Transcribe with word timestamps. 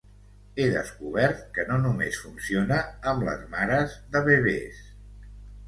He 0.61 0.63
descobert 0.75 1.43
que 1.57 1.65
no 1.73 1.77
només 1.83 2.17
funciona 2.23 2.81
amb 3.13 3.29
les 3.29 3.47
mares 3.55 3.97
de 4.17 4.25
bebès. 4.33 4.85